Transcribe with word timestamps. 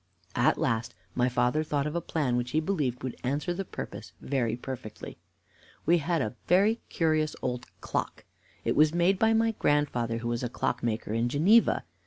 "At 0.35 0.57
last 0.57 0.95
my 1.13 1.29
father 1.29 1.63
thought 1.63 1.85
of 1.85 1.95
a 1.95 2.01
plan 2.01 2.35
which 2.35 2.49
he 2.49 2.59
believed 2.59 3.03
would 3.03 3.15
answer 3.23 3.53
the 3.53 3.63
purpose 3.63 4.13
very 4.19 4.55
perfectly. 4.57 5.19
We 5.85 5.99
had 5.99 6.23
a 6.23 6.33
very 6.47 6.81
curious 6.89 7.35
old 7.43 7.67
clock. 7.81 8.25
It 8.65 8.75
was 8.75 8.95
made 8.95 9.19
by 9.19 9.33
my 9.33 9.51
grandfather, 9.51 10.17
who 10.17 10.27
was 10.27 10.41
a 10.41 10.49
clockmaker 10.49 11.13
in 11.13 11.29
Geneva. 11.29 11.83